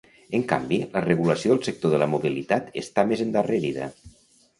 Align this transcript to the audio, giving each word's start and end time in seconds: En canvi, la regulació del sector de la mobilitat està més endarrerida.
En 0.37 0.43
canvi, 0.51 0.77
la 0.95 1.03
regulació 1.03 1.51
del 1.51 1.61
sector 1.67 1.93
de 1.95 1.99
la 2.03 2.07
mobilitat 2.13 2.73
està 2.83 3.05
més 3.13 3.23
endarrerida. 3.27 3.91